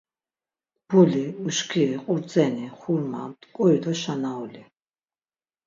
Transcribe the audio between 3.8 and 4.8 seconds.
do şanauli…